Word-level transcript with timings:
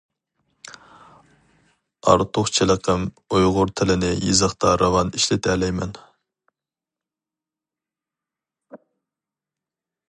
ئارتۇقچىلىقىم، 2.13 3.03
ئۇيغۇر 3.37 3.73
تىلىنى 3.81 4.09
يېزىقتا 4.29 4.73
راۋان 4.83 5.13
ئىشلىتەلەيمەن. 5.19 5.95